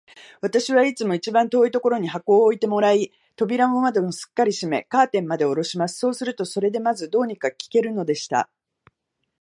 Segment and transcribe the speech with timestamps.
[0.41, 5.99] 私はいつも一番遠いところに箱を置いてもらい、扉も窓もすっかり閉め、カーテンまでおろします。
[5.99, 8.49] そうすると、それでまず、どうにか聞けるのでした。